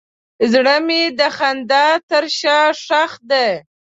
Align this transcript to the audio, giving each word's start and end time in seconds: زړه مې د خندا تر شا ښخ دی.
زړه 0.51 0.75
مې 0.87 1.01
د 1.19 1.21
خندا 1.37 1.85
تر 2.09 2.23
شا 2.39 2.59
ښخ 2.83 3.11
دی. 3.29 3.49